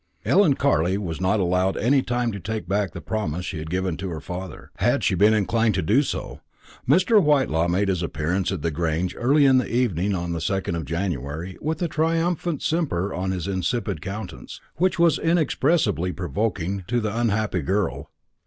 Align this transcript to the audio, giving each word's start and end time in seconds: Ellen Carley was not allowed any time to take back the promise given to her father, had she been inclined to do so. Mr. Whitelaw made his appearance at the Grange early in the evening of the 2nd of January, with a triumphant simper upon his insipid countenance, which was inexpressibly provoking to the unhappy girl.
Ellen 0.25 0.55
Carley 0.55 0.97
was 0.97 1.21
not 1.21 1.39
allowed 1.39 1.77
any 1.77 2.01
time 2.01 2.31
to 2.31 2.39
take 2.39 2.67
back 2.67 2.91
the 2.93 3.01
promise 3.01 3.53
given 3.69 3.97
to 3.97 4.09
her 4.09 4.19
father, 4.19 4.71
had 4.77 5.03
she 5.03 5.13
been 5.13 5.35
inclined 5.35 5.75
to 5.75 5.83
do 5.83 6.01
so. 6.01 6.41
Mr. 6.89 7.21
Whitelaw 7.21 7.67
made 7.67 7.87
his 7.87 8.01
appearance 8.01 8.51
at 8.51 8.63
the 8.63 8.71
Grange 8.71 9.15
early 9.15 9.45
in 9.45 9.59
the 9.59 9.71
evening 9.71 10.15
of 10.15 10.31
the 10.31 10.39
2nd 10.39 10.75
of 10.75 10.85
January, 10.85 11.55
with 11.61 11.83
a 11.83 11.87
triumphant 11.87 12.63
simper 12.63 13.11
upon 13.11 13.29
his 13.29 13.47
insipid 13.47 14.01
countenance, 14.01 14.59
which 14.77 14.97
was 14.97 15.19
inexpressibly 15.19 16.11
provoking 16.11 16.83
to 16.87 16.99
the 16.99 17.15
unhappy 17.15 17.61
girl. 17.61 18.09